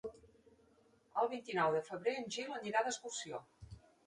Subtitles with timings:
[1.23, 3.45] El vint-i-nou de febrer en Gil anirà d'excursió.